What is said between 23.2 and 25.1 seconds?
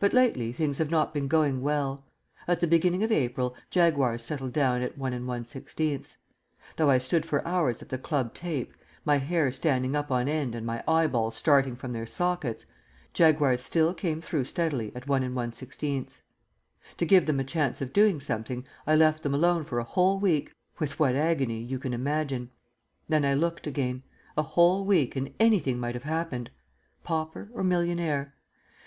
I looked again; a whole